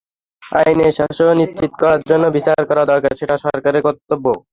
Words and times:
আইনের 0.43 0.91
শাসন 0.97 1.27
নিশ্চিত 1.41 1.71
করার 1.81 2.01
জন্য 2.09 2.25
বিচার 2.37 2.59
করা 2.69 2.83
দরকার, 2.91 3.13
সেটা 3.19 3.35
সরকারের 3.45 3.85
কর্তব্য। 3.87 4.25